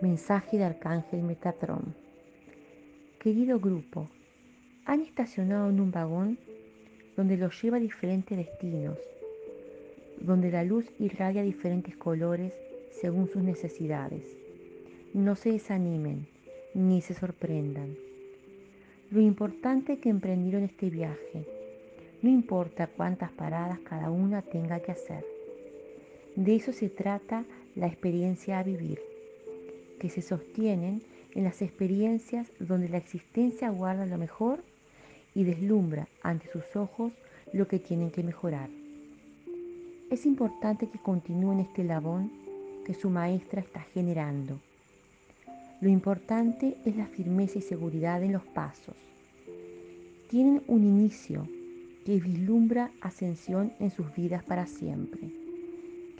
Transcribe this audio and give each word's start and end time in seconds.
Mensaje 0.00 0.56
de 0.56 0.64
Arcángel 0.64 1.22
Metatrón. 1.22 1.94
Querido 3.18 3.60
grupo, 3.60 4.08
han 4.86 5.02
estacionado 5.02 5.68
en 5.68 5.78
un 5.78 5.90
vagón 5.90 6.38
donde 7.18 7.36
los 7.36 7.60
lleva 7.60 7.76
a 7.76 7.80
diferentes 7.80 8.38
destinos, 8.38 8.96
donde 10.18 10.50
la 10.50 10.64
luz 10.64 10.86
irradia 10.98 11.42
diferentes 11.42 11.98
colores 11.98 12.54
según 12.90 13.28
sus 13.28 13.42
necesidades. 13.42 14.22
No 15.12 15.36
se 15.36 15.52
desanimen 15.52 16.26
ni 16.72 17.02
se 17.02 17.12
sorprendan. 17.12 17.94
Lo 19.10 19.20
importante 19.20 19.98
que 19.98 20.08
emprendieron 20.08 20.62
este 20.62 20.88
viaje, 20.88 21.44
no 22.22 22.30
importa 22.30 22.86
cuántas 22.86 23.32
paradas 23.32 23.80
cada 23.80 24.10
una 24.10 24.40
tenga 24.40 24.80
que 24.80 24.92
hacer. 24.92 25.26
De 26.36 26.54
eso 26.54 26.72
se 26.72 26.88
trata 26.88 27.44
la 27.74 27.86
experiencia 27.86 28.60
a 28.60 28.62
vivir 28.62 29.09
que 30.00 30.10
se 30.10 30.22
sostienen 30.22 31.02
en 31.34 31.44
las 31.44 31.62
experiencias 31.62 32.50
donde 32.58 32.88
la 32.88 32.96
existencia 32.96 33.70
guarda 33.70 34.06
lo 34.06 34.18
mejor 34.18 34.64
y 35.34 35.44
deslumbra 35.44 36.08
ante 36.22 36.50
sus 36.50 36.74
ojos 36.74 37.12
lo 37.52 37.68
que 37.68 37.78
tienen 37.78 38.10
que 38.10 38.24
mejorar. 38.24 38.68
Es 40.10 40.26
importante 40.26 40.88
que 40.88 40.98
continúen 40.98 41.60
este 41.60 41.84
labón 41.84 42.32
que 42.84 42.94
su 42.94 43.10
maestra 43.10 43.60
está 43.60 43.80
generando. 43.94 44.58
Lo 45.80 45.88
importante 45.88 46.76
es 46.84 46.96
la 46.96 47.06
firmeza 47.06 47.58
y 47.58 47.62
seguridad 47.62 48.22
en 48.22 48.32
los 48.32 48.44
pasos. 48.44 48.96
Tienen 50.28 50.62
un 50.66 50.82
inicio 50.82 51.46
que 52.04 52.18
vislumbra 52.18 52.90
ascensión 53.02 53.72
en 53.78 53.90
sus 53.90 54.12
vidas 54.14 54.42
para 54.44 54.66
siempre. 54.66 55.30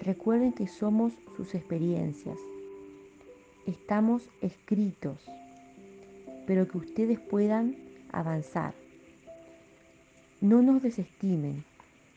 Recuerden 0.02 0.52
que 0.52 0.68
somos 0.68 1.14
sus 1.36 1.54
experiencias 1.54 2.38
estamos 3.66 4.28
escritos, 4.40 5.18
pero 6.46 6.66
que 6.68 6.78
ustedes 6.78 7.18
puedan 7.18 7.76
avanzar. 8.12 8.74
No 10.40 10.62
nos 10.62 10.82
desestimen, 10.82 11.64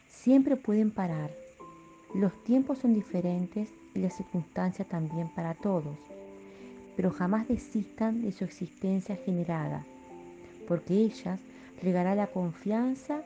siempre 0.07 0.55
pueden 0.55 0.91
parar. 0.91 1.31
Los 2.13 2.43
tiempos 2.43 2.79
son 2.79 2.93
diferentes 2.93 3.73
y 3.93 3.99
las 3.99 4.15
circunstancias 4.15 4.87
también 4.87 5.29
para 5.29 5.55
todos, 5.55 5.97
pero 6.95 7.11
jamás 7.11 7.47
desistan 7.47 8.21
de 8.21 8.31
su 8.31 8.43
existencia 8.43 9.15
generada, 9.15 9.85
porque 10.67 10.93
ellas 10.93 11.39
regará 11.81 12.15
la 12.15 12.27
confianza, 12.27 13.23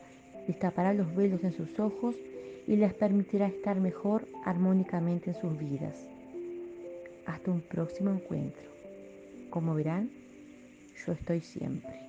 destapará 0.48 0.94
los 0.94 1.16
velos 1.16 1.44
en 1.44 1.54
sus 1.54 1.80
ojos 1.80 2.16
y 2.66 2.76
les 2.76 2.94
permitirá 2.94 3.48
estar 3.48 3.80
mejor 3.80 4.28
armónicamente 4.44 5.32
en 5.32 5.42
sus 5.42 5.58
vidas. 5.58 6.17
Hasta 7.28 7.52
un 7.52 7.62
próximo 7.62 8.10
encuentro. 8.10 8.72
Como 9.52 9.76
verán, 9.76 10.10
yo 11.06 11.12
estoy 11.12 11.42
siempre. 11.42 12.07